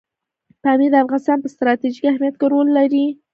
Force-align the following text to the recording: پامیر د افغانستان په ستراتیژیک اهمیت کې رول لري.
پامیر 0.63 0.91
د 0.93 0.95
افغانستان 1.03 1.37
په 1.41 1.47
ستراتیژیک 1.53 2.03
اهمیت 2.11 2.35
کې 2.39 2.47
رول 2.53 2.67
لري. 2.77 3.05